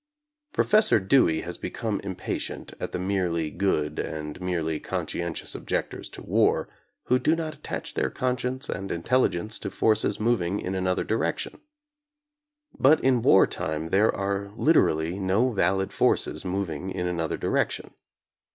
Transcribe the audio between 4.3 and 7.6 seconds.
merely consci entious objectors to war who do not